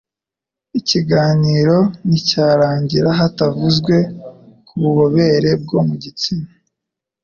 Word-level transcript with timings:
ikiganiro 0.79 1.77
nticyarangira 2.07 3.09
hatavuzwe 3.19 3.95
ku 4.67 4.73
bubobere 4.81 5.49
bwo 5.63 5.79
mu 5.87 5.95
gitsina. 6.03 6.49